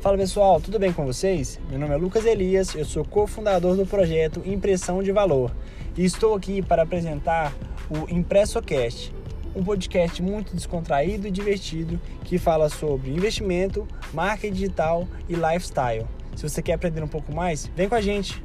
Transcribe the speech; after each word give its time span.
Fala 0.00 0.16
pessoal, 0.16 0.60
tudo 0.60 0.78
bem 0.78 0.92
com 0.92 1.04
vocês? 1.04 1.58
Meu 1.68 1.76
nome 1.76 1.92
é 1.92 1.96
Lucas 1.96 2.24
Elias, 2.24 2.72
eu 2.72 2.84
sou 2.84 3.04
cofundador 3.04 3.74
do 3.74 3.84
projeto 3.84 4.40
Impressão 4.46 5.02
de 5.02 5.10
Valor 5.10 5.50
e 5.96 6.04
estou 6.04 6.36
aqui 6.36 6.62
para 6.62 6.82
apresentar 6.82 7.52
o 7.90 8.08
ImpressoCast, 8.08 9.12
um 9.56 9.64
podcast 9.64 10.22
muito 10.22 10.54
descontraído 10.54 11.26
e 11.26 11.32
divertido 11.32 12.00
que 12.22 12.38
fala 12.38 12.68
sobre 12.68 13.10
investimento, 13.10 13.88
marca 14.14 14.48
digital 14.48 15.08
e 15.28 15.34
lifestyle. 15.34 16.06
Se 16.36 16.48
você 16.48 16.62
quer 16.62 16.74
aprender 16.74 17.02
um 17.02 17.08
pouco 17.08 17.34
mais, 17.34 17.66
vem 17.74 17.88
com 17.88 17.96
a 17.96 18.00
gente! 18.00 18.40